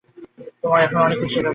তোমার 0.61 0.79
এখনও 0.81 1.05
অনেক 1.05 1.17
কিছু 1.17 1.33
শেখা 1.33 1.41
বাকি। 1.41 1.49